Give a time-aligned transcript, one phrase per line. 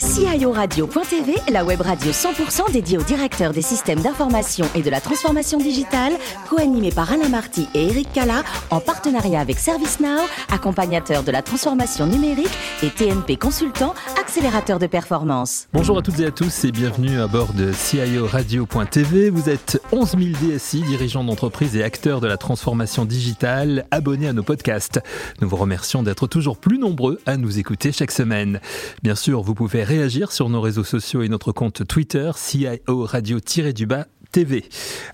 [0.00, 0.07] guys.
[0.18, 5.00] CIO Radio.tv, la web radio 100% dédiée aux directeurs des systèmes d'information et de la
[5.00, 6.12] transformation digitale,
[6.50, 12.06] co-animée par Alain Marty et Eric Cala, en partenariat avec ServiceNow, accompagnateur de la transformation
[12.06, 12.50] numérique
[12.82, 15.68] et TNP Consultant, accélérateur de performance.
[15.72, 19.30] Bonjour à toutes et à tous et bienvenue à bord de CIO Radio.tv.
[19.30, 24.32] Vous êtes 11 000 DSI, dirigeants d'entreprise et acteurs de la transformation digitale, abonnés à
[24.32, 25.00] nos podcasts.
[25.40, 28.58] Nous vous remercions d'être toujours plus nombreux à nous écouter chaque semaine.
[29.04, 34.06] Bien sûr, vous pouvez réagir sur nos réseaux sociaux et notre compte Twitter, CIO Radio-du-bas
[34.32, 34.64] TV.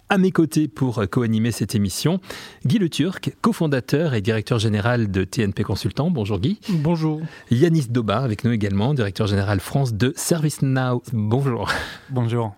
[0.09, 2.21] À mes côtés pour co-animer cette émission,
[2.65, 6.11] Guy Le Turc, cofondateur et directeur général de TNP Consultant.
[6.11, 6.61] Bonjour Guy.
[6.69, 7.21] Bonjour.
[7.51, 11.03] Yanis Doba avec nous également, directeur général France de ServiceNow.
[11.13, 11.69] Bonjour.
[12.11, 12.55] Bonjour.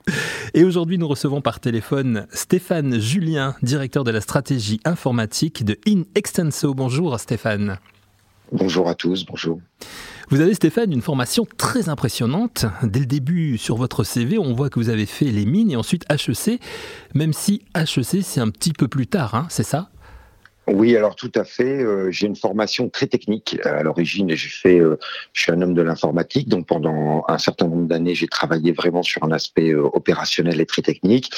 [0.52, 6.02] Et aujourd'hui, nous recevons par téléphone Stéphane Julien, directeur de la stratégie informatique de In
[6.14, 6.74] Extenso.
[6.74, 7.78] Bonjour Stéphane.
[8.52, 9.58] Bonjour à tous, bonjour.
[10.28, 12.66] Vous avez, Stéphane, une formation très impressionnante.
[12.82, 15.76] Dès le début, sur votre CV, on voit que vous avez fait les mines et
[15.76, 16.60] ensuite HEC,
[17.14, 19.88] même si HEC, c'est un petit peu plus tard, hein, c'est ça?
[20.68, 21.80] Oui, alors tout à fait.
[21.82, 24.30] Euh, j'ai une formation très technique à l'origine.
[24.30, 24.98] J'ai fait, euh,
[25.32, 29.04] je suis un homme de l'informatique, donc pendant un certain nombre d'années, j'ai travaillé vraiment
[29.04, 31.30] sur un aspect euh, opérationnel et très technique.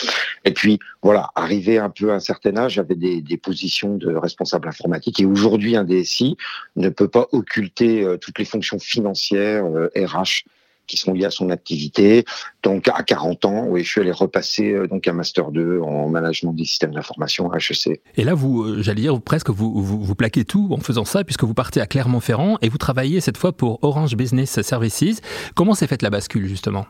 [0.46, 4.14] Et puis voilà, arrivé un peu à un certain âge, j'avais des, des, positions de
[4.14, 5.20] responsable informatique.
[5.20, 6.36] Et aujourd'hui, un DSI
[6.76, 10.44] ne peut pas occulter toutes les fonctions financières, RH
[10.88, 12.24] qui sont liées à son activité.
[12.64, 16.08] Donc à 40 ans, oui, je suis allé repasser euh, donc un master 2 en
[16.08, 18.00] management des systèmes d'information à HEC.
[18.16, 21.22] Et là, vous, euh, j'allais dire presque vous, vous, vous plaquez tout en faisant ça,
[21.22, 25.20] puisque vous partez à Clermont-Ferrand et vous travaillez cette fois pour Orange Business Services.
[25.54, 26.86] Comment s'est faite la bascule justement?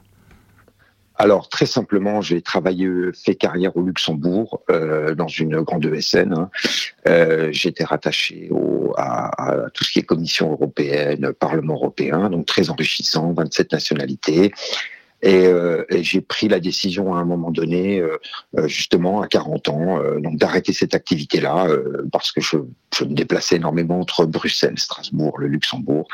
[1.19, 6.33] Alors très simplement, j'ai travaillé, fait carrière au Luxembourg euh, dans une grande ESN.
[6.33, 6.50] Hein.
[7.08, 12.46] Euh, J'étais rattaché au, à, à, tout ce qui est Commission européenne, Parlement européen, donc
[12.46, 14.52] très enrichissant, 27 nationalités.
[15.22, 18.19] Et, euh, et j'ai pris la décision à un moment donné, euh,
[18.56, 22.58] euh justement à 40 ans, euh, donc d'arrêter cette activité-là euh, parce que je,
[22.96, 26.06] je, me déplaçais énormément entre Bruxelles, Strasbourg, le Luxembourg,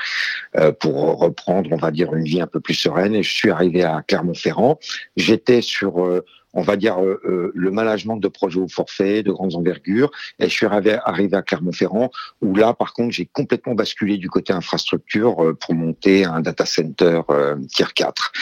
[0.80, 3.14] pour reprendre, on va dire, une vie un peu plus sereine.
[3.14, 4.78] Et je suis arrivé à Clermont-Ferrand.
[5.16, 6.22] J'étais sur
[6.54, 10.10] on va dire, euh, euh, le management de projets au forfait, de grandes envergures.
[10.38, 10.94] Et je suis arrivé,
[11.34, 12.10] à Clermont-Ferrand,
[12.40, 16.64] où là, par contre, j'ai complètement basculé du côté infrastructure euh, pour monter un data
[16.64, 17.22] center
[17.68, 18.32] tier 4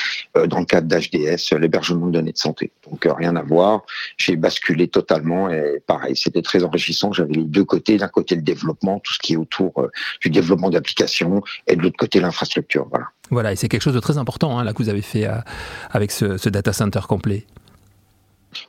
[0.47, 2.73] dans le cadre d'HDS, l'hébergement de données de santé.
[2.91, 3.83] Donc, rien à voir.
[4.17, 7.13] J'ai basculé totalement et pareil, c'était très enrichissant.
[7.13, 7.97] J'avais les deux côtés.
[7.97, 9.89] D'un côté, le développement, tout ce qui est autour
[10.21, 12.87] du développement d'applications et de l'autre côté, l'infrastructure.
[12.91, 13.07] Voilà.
[13.31, 15.27] Voilà, et c'est quelque chose de très important hein, là que vous avez fait
[15.91, 17.47] avec ce data center complet.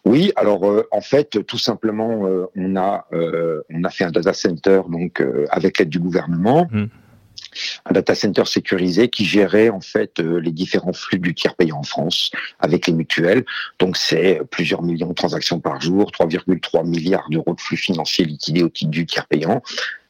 [0.06, 4.12] Oui, alors euh, en fait, tout simplement, euh, on a euh, on a fait un
[4.12, 6.68] data center donc avec l'aide du gouvernement.
[6.72, 6.86] Mmh.
[7.86, 11.84] Un data center sécurisé qui gérait en fait les différents flux du tiers payant en
[11.84, 13.46] France avec les mutuelles.
[13.78, 18.64] Donc c'est plusieurs millions de transactions par jour, 3,3 milliards d'euros de flux financiers liquidés
[18.64, 19.62] au titre du tiers payant,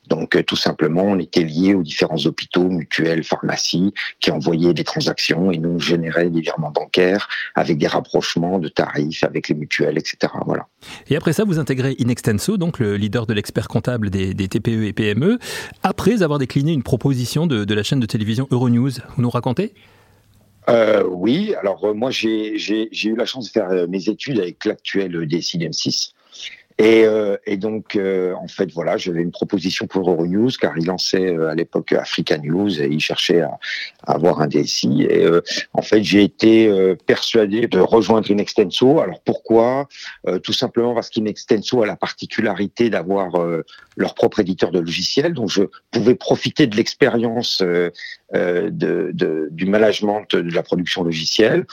[0.07, 4.83] donc euh, tout simplement, on était lié aux différents hôpitaux, mutuelles, pharmacies qui envoyaient des
[4.83, 9.97] transactions et nous généraient des virements bancaires avec des rapprochements de tarifs avec les mutuelles,
[9.97, 10.33] etc.
[10.45, 10.67] Voilà.
[11.07, 14.93] Et après ça, vous intégrez Inextenso, donc le leader de l'expert comptable des, TPE et
[14.93, 15.39] PME,
[15.83, 18.91] après avoir décliné une proposition de, de la chaîne de télévision Euronews.
[19.15, 19.73] Vous nous racontez?
[20.69, 25.27] Euh, oui, alors euh, moi j'ai eu la chance de faire mes études avec l'actuel
[25.27, 26.13] DSI d'M6.
[26.79, 30.85] Et, euh, et, donc, euh, en fait, voilà, j'avais une proposition pour Euronews, car il
[30.85, 33.59] lançait euh, à l'époque Africa News et il cherchait à,
[34.07, 35.05] à avoir un DSI.
[35.09, 35.41] Et euh,
[35.73, 36.71] en fait, j'ai été
[37.05, 38.99] persuadé de rejoindre Inextenso.
[38.99, 39.87] Alors pourquoi?
[40.43, 43.33] Tout simplement parce qu'Inextenso a la particularité d'avoir
[43.95, 47.91] leur propre éditeur de logiciels, donc je pouvais profiter de l'expérience de,
[48.71, 51.65] de, du management de la production logicielle.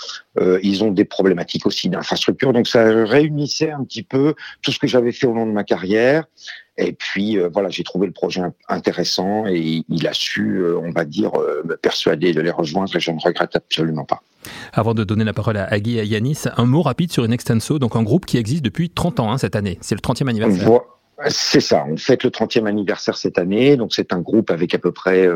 [0.63, 4.87] ils ont des problématiques aussi d'infrastructure, donc ça réunissait un petit peu tout ce que
[4.91, 6.25] j'avais fait au long de ma carrière.
[6.77, 10.91] Et puis euh, voilà, j'ai trouvé le projet intéressant et il a su, euh, on
[10.93, 14.23] va dire, euh, me persuader de les rejoindre et je ne regrette absolument pas.
[14.73, 17.33] Avant de donner la parole à Agui et à Yanis, un mot rapide sur une
[17.33, 19.79] Extenso, donc un groupe qui existe depuis 30 ans hein, cette année.
[19.83, 20.81] C'est le 30e anniversaire.
[21.29, 24.79] C'est ça, on fête le 30e anniversaire cette année, donc c'est un groupe avec à
[24.79, 25.29] peu près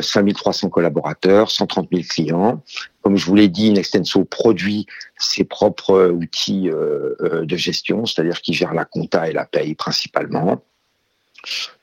[0.00, 2.62] 5300 collaborateurs, 130 000 clients.
[3.02, 4.86] Comme je vous l'ai dit, Nextenso produit
[5.18, 10.64] ses propres outils de gestion, c'est-à-dire qu'il gère la compta et la paye principalement.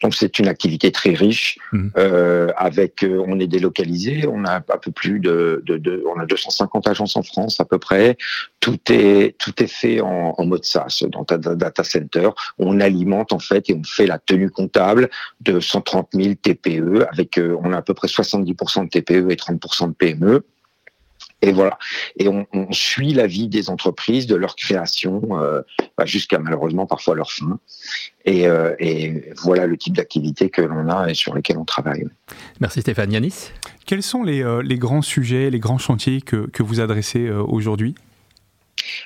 [0.02, 1.58] Donc c'est une activité très riche.
[1.72, 1.90] Mmh.
[1.98, 6.20] Euh, avec, euh, on est délocalisé, on a un peu plus de, de, de, on
[6.20, 8.18] a 250 agences en France à peu près.
[8.60, 12.30] Tout est tout est fait en, en mode SaaS dans un data center.
[12.58, 15.10] On alimente en fait et on fait la tenue comptable
[15.42, 19.36] de 130 000 TPE avec, euh, on a à peu près 70% de TPE et
[19.36, 20.44] 30% de PME.
[21.42, 21.78] Et voilà.
[22.18, 25.62] Et on, suit la vie des entreprises, de leur création, euh,
[25.98, 27.60] bah, jusqu'à malheureusement parfois leur fin.
[28.28, 32.06] Euh, et, voilà le type d'activité que l'on a et sur lesquelles on travaille.
[32.60, 33.12] Merci Stéphane.
[33.12, 33.52] Yanis?
[33.86, 37.96] Quels sont les, euh, les, grands sujets, les grands chantiers que, que vous adressez aujourd'hui?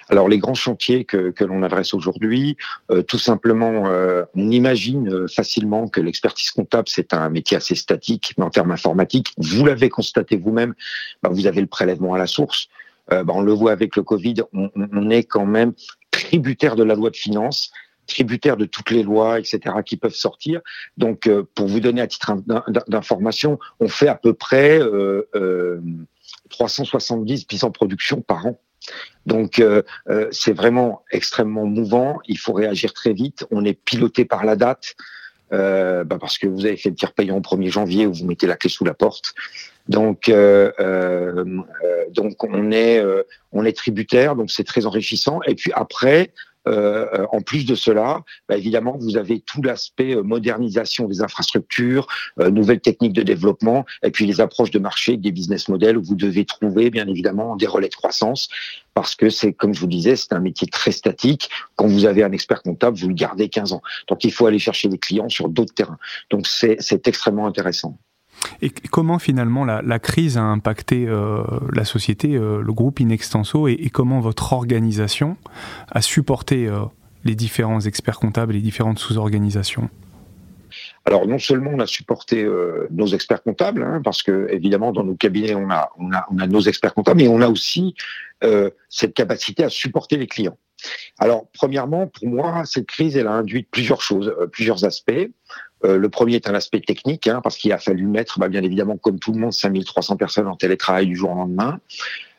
[0.10, 2.58] Alors les grands chantiers que, que l'on adresse aujourd'hui,
[2.92, 7.76] euh, tout simplement, euh, on imagine euh, facilement que l'expertise comptable c'est un métier assez
[7.76, 10.74] statique, mais en termes informatiques, vous l'avez constaté vous-même,
[11.22, 12.70] bah, vous avez le prélèvement à la source.
[13.10, 15.74] Bah, on le voit avec le Covid, on, est quand même
[16.10, 17.72] tributaire de la loi de finances
[18.08, 20.60] tributaire de toutes les lois, etc., qui peuvent sortir.
[20.98, 22.36] Donc, pour vous donner à titre
[22.88, 25.82] d'information, on fait à peu près euh,
[26.50, 28.60] 370 pièces en production par an
[29.26, 32.20] donc euh, euh, c'est vraiment extrêmement mouvant.
[32.28, 33.46] Il faut réagir très vite.
[33.52, 34.96] On est piloté par la date.
[35.52, 38.26] Euh, bah parce que vous avez fait le tir payant au 1er janvier où vous
[38.26, 39.34] mettez la clé sous la porte.
[39.88, 40.32] Donc,
[42.12, 43.04] donc on est
[43.52, 45.42] on est tributaire, donc c'est très enrichissant.
[45.46, 46.32] Et puis après,
[46.68, 52.08] euh, en plus de cela, bah, évidemment, vous avez tout l'aspect euh, modernisation des infrastructures,
[52.40, 56.04] euh, nouvelles techniques de développement, et puis les approches de marché, des business models où
[56.04, 58.50] vous devez trouver, bien évidemment, des relais de croissance,
[58.94, 61.50] parce que c'est, comme je vous disais, c'est un métier très statique.
[61.76, 63.82] Quand vous avez un expert comptable, vous le gardez 15 ans.
[64.08, 65.98] Donc, il faut aller chercher des clients sur d'autres terrains.
[66.30, 67.98] Donc, c'est extrêmement intéressant.
[68.62, 71.44] Et comment finalement la, crise a impacté euh,
[71.74, 75.38] la société, euh, le groupe Inextenso, et, comment votre organisation
[75.92, 76.80] a supporté euh,
[77.24, 79.90] les différents experts comptables et les différentes sous-organisations?
[81.06, 82.48] Alors non seulement on a supporté
[82.90, 86.62] nos experts comptables, hein, parce que évidemment dans nos cabinets on a, on a nos
[86.62, 87.94] experts comptables, mais on a aussi
[88.90, 90.58] cette capacité à supporter les clients.
[91.20, 95.30] Alors premièrement, pour moi, cette crise elle a induit plusieurs choses, plusieurs aspects.
[95.86, 98.64] Euh, le premier est un aspect technique, hein, parce qu'il a fallu mettre, bah, bien
[98.64, 101.80] évidemment, comme tout le monde, 5300 personnes en télétravail du jour au lendemain.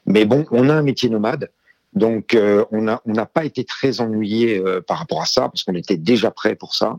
[0.07, 1.51] Mais bon, on a un métier nomade.
[1.93, 5.75] Donc, euh, on n'a pas été très ennuyé euh, par rapport à ça, parce qu'on
[5.75, 6.99] était déjà prêt pour ça.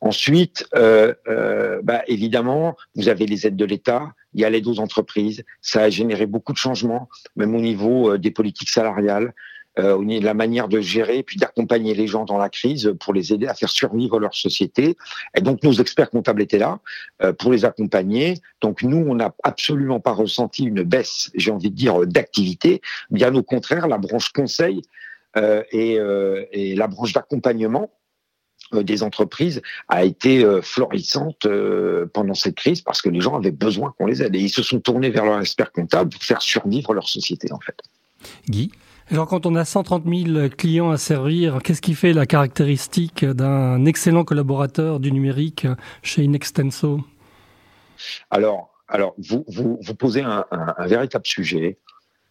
[0.00, 5.44] Ensuite, bah, évidemment, vous avez les aides de l'État, il y a l'aide aux entreprises.
[5.60, 9.34] Ça a généré beaucoup de changements, même au niveau des politiques salariales
[9.78, 13.46] euh, la manière de gérer, puis d'accompagner les gens dans la crise pour les aider
[13.46, 14.96] à faire survivre leur société.
[15.36, 16.80] Et donc nos experts comptables étaient là
[17.22, 18.34] euh, pour les accompagner.
[18.60, 22.80] Donc nous, on n'a absolument pas ressenti une baisse, j'ai envie de dire, d'activité.
[23.10, 24.82] Bien au contraire, la branche conseil
[25.36, 27.90] euh, et, euh, et, la branche d'accompagnement
[28.72, 31.46] euh, des entreprises a été euh, florissante
[32.12, 34.62] pendant cette crise parce que les gens avaient besoin qu'on les aide et ils se
[34.62, 37.78] sont tournés vers leur expert comptable pour faire survivre leur société en fait.
[38.48, 38.70] Guy?
[39.10, 43.84] Alors quand on a 130 000 clients à servir, qu'est-ce qui fait la caractéristique d'un
[43.86, 45.66] excellent collaborateur du numérique
[46.02, 47.00] chez Inextenso?
[48.30, 50.44] Alors, alors vous, posez un,
[50.80, 51.78] véritable sujet.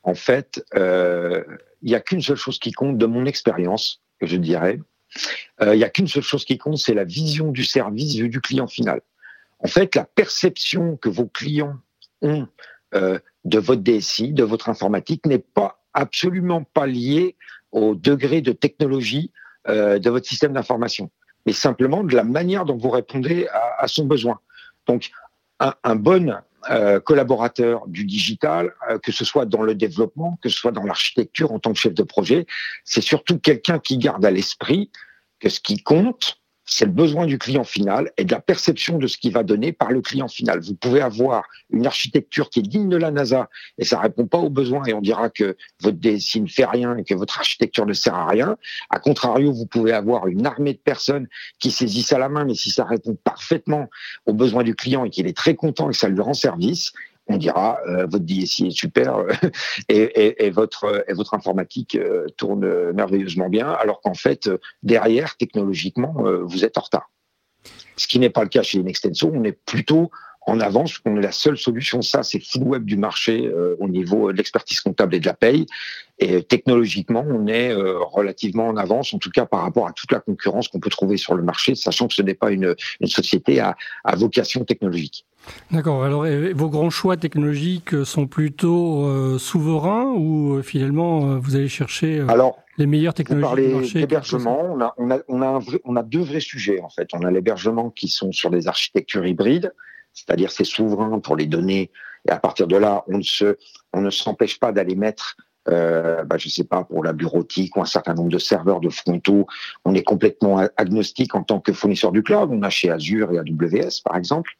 [0.03, 1.43] En fait, euh,
[1.81, 4.79] il n'y a qu'une seule chose qui compte de mon expérience, je dirais.
[5.61, 8.41] Euh, il n'y a qu'une seule chose qui compte, c'est la vision du service du
[8.41, 9.01] client final.
[9.59, 11.77] En fait, la perception que vos clients
[12.21, 12.47] ont
[12.93, 17.35] euh, de votre DSI, de votre informatique, n'est pas absolument pas lié
[17.71, 19.31] au degré de technologie
[19.67, 21.09] euh, de votre système d'information,
[21.45, 23.47] mais simplement de la manière dont vous répondez
[23.79, 24.39] à, son besoin.
[24.85, 25.09] Donc,
[25.59, 26.35] un, bon
[26.69, 30.83] euh, collaborateur du digital, euh, que ce soit dans le développement, que ce soit dans
[30.83, 32.45] l'architecture en tant que chef de projet,
[32.85, 34.91] c'est surtout quelqu'un qui garde à l'esprit
[35.39, 39.07] que ce qui compte, c'est le besoin du client final et de la perception de
[39.07, 40.59] ce qu'il va donner par le client final.
[40.59, 44.37] Vous pouvez avoir une architecture qui est digne de la NASA et ça répond pas
[44.37, 47.85] aux besoins et on dira que votre DSI ne fait rien et que votre architecture
[47.85, 48.57] ne sert à rien.
[48.89, 51.27] A contrario, vous pouvez avoir une armée de personnes
[51.59, 53.89] qui saisissent à la main, mais si ça répond parfaitement
[54.25, 56.91] aux besoins du client et qu'il est très content et que ça lui rend service,
[57.27, 59.27] on dira euh, votre DSI est super euh,
[59.89, 64.49] et, votre informatique euh, tourne merveilleusement bien, alors qu'en fait
[64.83, 67.09] derrière technologiquement vous êtes en retard.
[67.95, 70.11] Ce qui n'est pas le cas chez Inextenso, on est plutôt
[70.47, 72.01] en avance, on est la seule solution.
[72.01, 75.65] Ça, c'est full web du marché au niveau de l'expertise comptable et de la paye.
[76.19, 80.19] Et technologiquement, on est relativement en avance, en tout cas par rapport à toute la
[80.19, 83.59] concurrence qu'on peut trouver sur le marché, sachant que ce n'est pas une, une société
[83.59, 85.25] à, à vocation technologique.
[85.71, 86.03] D'accord.
[86.03, 86.25] Alors,
[86.55, 92.25] vos grands choix technologiques sont plutôt euh, souverains ou euh, finalement euh, vous allez chercher
[92.77, 93.45] les meilleures technologies
[94.69, 97.09] on a, on, a, on, a on a deux vrais sujets en fait.
[97.13, 99.73] On a l'hébergement qui sont sur des architectures hybrides,
[100.17, 101.91] c'est-à-dire c'est souverain pour les données
[102.27, 105.37] et à partir de là, on ne s'empêche pas d'aller mettre
[105.69, 108.87] euh, bah, je sais pas, pour la bureautique ou un certain nombre de serveurs de
[108.87, 109.47] frontaux,
[109.83, 112.49] on est complètement agnostique en tant que fournisseur du cloud.
[112.53, 114.51] On a chez Azure et AWS, par exemple.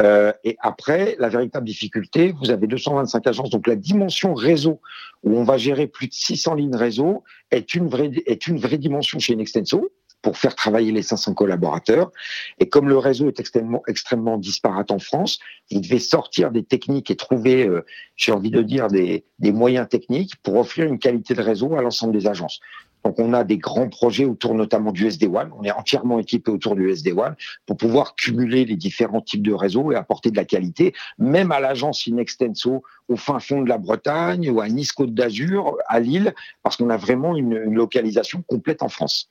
[0.00, 4.80] Euh, et après, la véritable difficulté, vous avez 225 agences, donc la dimension réseau,
[5.24, 8.78] où on va gérer plus de 600 lignes réseau, est une vraie, est une vraie
[8.78, 9.90] dimension chez Nextenso
[10.22, 12.10] pour faire travailler les 500 collaborateurs.
[12.58, 15.38] Et comme le réseau est extrêmement, extrêmement disparate en France,
[15.70, 17.84] vous devez sortir des techniques et trouver, euh,
[18.16, 21.82] j'ai envie de dire, des, des moyens techniques pour offrir une qualité de réseau à
[21.82, 22.60] l'ensemble des agences.
[23.04, 25.50] Donc on a des grands projets autour notamment du SD-WAN.
[25.58, 27.34] On est entièrement équipé autour du SD-WAN
[27.66, 31.60] pour pouvoir cumuler les différents types de réseaux et apporter de la qualité, même à
[31.60, 36.34] l'agence Inextenso au fin fond de la Bretagne ou à Nice Côte d'Azur, à Lille,
[36.62, 39.30] parce qu'on a vraiment une, une localisation complète en France.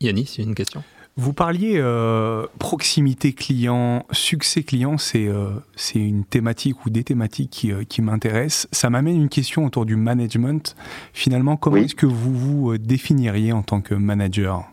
[0.00, 0.82] Yannis, une question.
[1.16, 7.50] Vous parliez euh, proximité client, succès client, c'est euh, c'est une thématique ou des thématiques
[7.50, 8.68] qui, euh, qui m'intéressent.
[8.72, 10.76] Ça m'amène une question autour du management.
[11.12, 14.64] Finalement, comment est-ce que vous vous définiriez en tant que manager?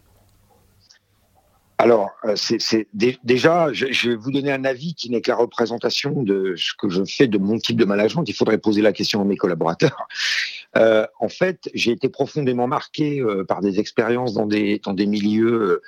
[1.80, 6.24] Alors, c'est déjà, je, je, vais vous donner un avis qui n'est que la représentation
[6.24, 8.24] de ce que je fais de mon type de management.
[8.26, 10.08] Il faudrait poser la question à mes collaborateurs.
[10.78, 15.08] Euh, en fait, j'ai été profondément marqué euh, par des expériences dans des dans des
[15.08, 15.82] milieux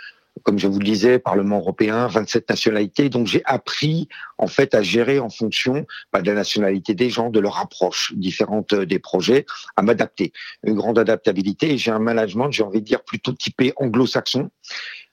[0.44, 3.10] comme je vous le disais, Parlement européen, 27 nationalités.
[3.10, 7.30] Donc j'ai appris en fait à gérer en fonction bah, de la nationalité des gens,
[7.30, 10.32] de leur approche différente euh, des projets, à m'adapter.
[10.64, 11.78] Une grande adaptabilité.
[11.78, 14.50] J'ai un management, j'ai envie de dire plutôt typé anglo-saxon.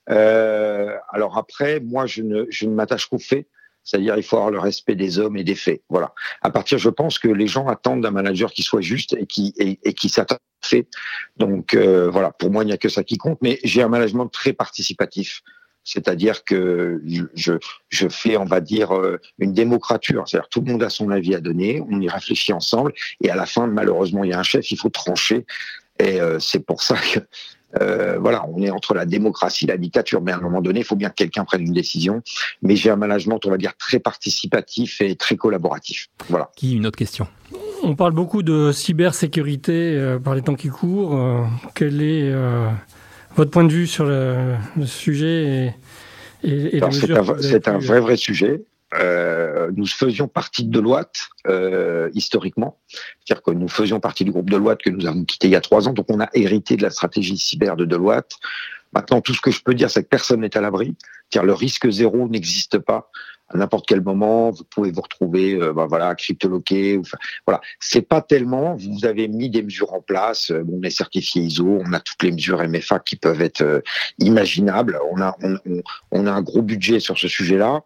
[0.09, 3.47] Euh, alors après, moi je ne, je ne m'attache qu'aux faits.
[3.87, 5.81] C'est-à-dire, il faut avoir le respect des hommes et des faits.
[5.87, 6.13] Voilà.
[6.41, 9.53] À partir, je pense que les gens attendent d'un manager qui soit juste et qui
[9.57, 10.89] et, et qui s'attend fait.
[11.37, 13.37] Donc euh, voilà, pour moi, il n'y a que ça qui compte.
[13.41, 15.41] Mais j'ai un management très participatif.
[15.85, 17.01] C'est-à-dire que
[17.33, 17.53] je,
[17.87, 20.27] je fais, on va dire, euh, une démocrature.
[20.27, 22.91] C'est-à-dire tout le monde a son avis à donner, on y réfléchit ensemble,
[23.21, 25.45] et à la fin, malheureusement, il y a un chef, il faut trancher.
[25.99, 27.19] Et euh, c'est pour ça que
[27.81, 30.79] euh, voilà, on est entre la démocratie et la dictature, mais à un moment donné,
[30.79, 32.21] il faut bien que quelqu'un prenne une décision.
[32.61, 36.07] Mais j'ai un management, on va dire, très participatif et très collaboratif.
[36.29, 36.49] Voilà.
[36.55, 37.27] Qui une autre question?
[37.83, 41.15] On parle beaucoup de cybersécurité euh, par les temps qui courent.
[41.15, 41.43] Euh,
[41.75, 42.69] quel est euh,
[43.35, 45.73] votre point de vue sur le, le sujet
[46.43, 48.63] et, et, et C'est un, un, vrai, vrai sujet.
[48.93, 52.79] Euh, nous faisions partie de Deloitte euh, historiquement,
[53.19, 55.61] c'est-à-dire que nous faisions partie du groupe Deloitte que nous avons quitté il y a
[55.61, 58.31] trois ans, donc on a hérité de la stratégie cyber de Deloitte.
[58.93, 60.95] Maintenant, tout ce que je peux dire, c'est que personne n'est à l'abri,
[61.29, 63.11] car le risque zéro n'existe pas.
[63.49, 66.97] À n'importe quel moment, vous pouvez vous retrouver, euh, ben voilà, cryptoloqué.
[66.99, 68.75] Enfin, voilà, c'est pas tellement.
[68.75, 70.51] Vous avez mis des mesures en place.
[70.51, 73.79] Euh, on est certifié ISO, on a toutes les mesures MFA qui peuvent être euh,
[74.19, 74.99] imaginables.
[75.11, 77.83] On a, on, on, on a un gros budget sur ce sujet-là.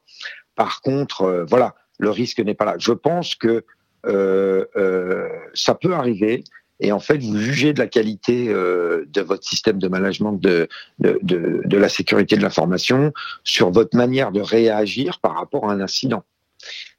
[0.55, 2.75] Par contre, euh, voilà, le risque n'est pas là.
[2.77, 3.63] Je pense que
[4.05, 6.43] euh, euh, ça peut arriver.
[6.79, 10.67] Et en fait, vous jugez de la qualité de votre système de management de,
[10.97, 16.23] de la sécurité de l'information sur votre manière de réagir par rapport à un incident.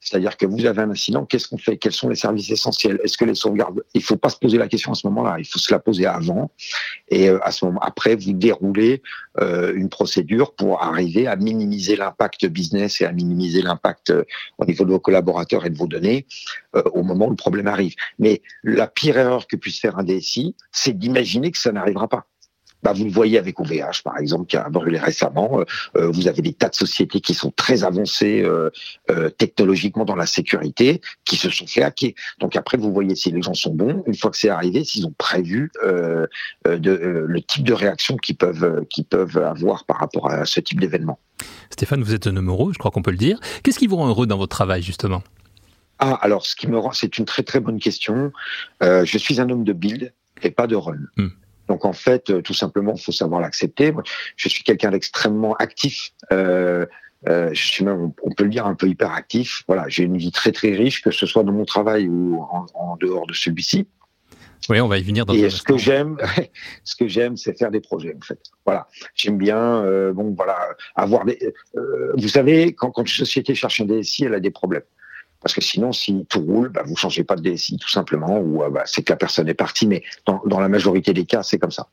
[0.02, 1.76] C'est-à-dire que vous avez un incident, qu'est-ce qu'on fait?
[1.76, 2.98] Quels sont les services essentiels?
[3.04, 3.82] Est-ce que les sauvegardes?
[3.94, 5.36] Il faut pas se poser la question à ce moment-là.
[5.38, 6.50] Il faut se la poser avant.
[7.08, 9.00] Et euh, à ce moment, après, vous déroulez
[9.40, 14.24] euh, une procédure pour arriver à minimiser l'impact business et à minimiser l'impact euh,
[14.58, 16.26] au niveau de vos collaborateurs et de vos données
[16.74, 17.94] euh, au moment où le problème arrive.
[18.18, 22.26] Mais la pire erreur que puisse faire un DSI, c'est d'imaginer que ça n'arrivera pas.
[22.82, 25.60] Bah, vous le voyez avec OVH, par exemple, qui a brûlé récemment.
[25.60, 25.64] Euh,
[25.96, 28.70] euh, vous avez des tas de sociétés qui sont très avancées euh,
[29.10, 32.12] euh, technologiquement dans la sécurité, qui se sont fait hacker.
[32.40, 34.02] Donc après, vous voyez si les gens sont bons.
[34.06, 36.26] Une fois que c'est arrivé, s'ils ont prévu euh,
[36.64, 40.80] de, le type de réaction qu'ils peuvent, qu'ils peuvent avoir par rapport à ce type
[40.80, 41.18] d'événement.
[41.70, 43.38] Stéphane, vous êtes un homme heureux, je crois qu'on peut le dire.
[43.62, 45.22] Qu'est-ce qui vous rend heureux dans votre travail, justement?
[45.98, 48.32] Ah, alors, ce qui me rend, c'est une très très bonne question.
[48.80, 50.12] je suis un homme de build
[50.42, 50.98] et pas de run.
[51.16, 51.28] Hmm.
[51.68, 53.92] Donc en fait, euh, tout simplement, il faut savoir l'accepter.
[54.36, 56.12] Je suis quelqu'un d'extrêmement actif.
[56.32, 56.86] Euh,
[57.28, 59.62] euh, je suis même, on peut le dire, un peu hyperactif.
[59.68, 62.66] Voilà, j'ai une vie très très riche, que ce soit dans mon travail ou en,
[62.74, 63.86] en dehors de celui-ci.
[64.68, 65.26] Oui, on va y venir.
[65.26, 66.16] Dans et ce que j'aime,
[66.84, 68.14] ce que j'aime, c'est faire des projets.
[68.16, 69.82] En fait, voilà, j'aime bien.
[69.84, 70.58] Euh, bon, voilà,
[70.94, 71.52] avoir des.
[71.76, 74.82] Euh, vous savez, quand, quand une société cherche un DSI, elle a des problèmes.
[75.42, 78.62] Parce que sinon, si tout roule, bah, vous changez pas de DSI tout simplement, ou
[78.62, 79.86] euh, bah, c'est que la personne est partie.
[79.86, 81.88] Mais dans, dans la majorité des cas, c'est comme ça.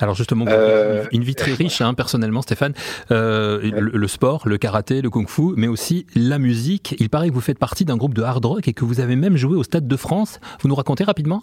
[0.00, 2.72] Alors justement, euh, une vie très riche, hein, personnellement, Stéphane.
[3.10, 6.94] Euh, le, le, sport, le karaté, le kung-fu, mais aussi la musique.
[7.00, 9.16] Il paraît que vous faites partie d'un groupe de hard rock et que vous avez
[9.16, 10.38] même joué au Stade de France.
[10.60, 11.42] Vous nous racontez rapidement?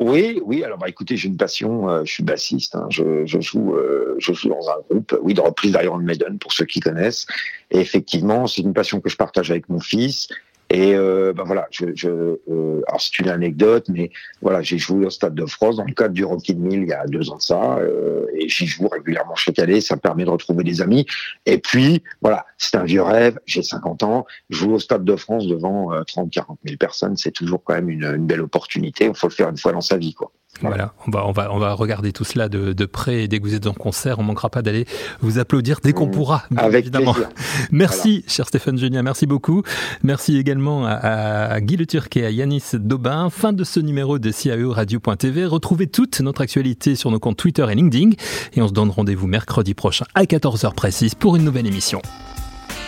[0.00, 0.64] Oui, oui.
[0.64, 1.90] Alors, bah, écoutez, j'ai une passion.
[1.90, 2.74] Euh, je suis bassiste.
[2.74, 5.16] Hein, je, je, joue, euh, je joue dans un groupe.
[5.22, 7.26] Oui, de reprise d'Iron Maiden pour ceux qui connaissent.
[7.70, 10.28] Et effectivement, c'est une passion que je partage avec mon fils.
[10.72, 14.10] Et euh, ben voilà, je, je euh, alors c'est une anecdote, mais
[14.40, 16.92] voilà, j'ai joué au Stade de France dans le cadre du Rocky Mill il y
[16.92, 19.80] a deux ans de ça, euh, et j'y joue régulièrement chaque année.
[19.80, 21.06] Ça me permet de retrouver des amis.
[21.44, 23.38] Et puis voilà, c'est un vieux rêve.
[23.46, 27.64] J'ai 50 ans, jouer au Stade de France devant 30, 40 000 personnes, c'est toujours
[27.64, 29.06] quand même une, une belle opportunité.
[29.06, 30.30] Il faut le faire une fois dans sa vie, quoi.
[30.62, 33.38] Voilà, on va, on va, on va regarder tout cela de, de près et dès
[33.38, 34.84] que vous êtes en concert, on manquera pas d'aller
[35.20, 36.10] vous applaudir dès qu'on mmh.
[36.10, 36.42] pourra.
[36.56, 37.14] Avec évidemment.
[37.14, 37.30] Plaisir.
[37.70, 39.62] Merci, cher Stéphane Génia, merci beaucoup.
[40.02, 43.30] Merci également à, à Guy Le Turquet et à Yanis Daubin.
[43.30, 45.46] Fin de ce numéro de CIO Radio.tv.
[45.46, 48.10] Retrouvez toute notre actualité sur nos comptes Twitter et LinkedIn.
[48.54, 52.02] Et on se donne rendez-vous mercredi prochain à 14h précise pour une nouvelle émission.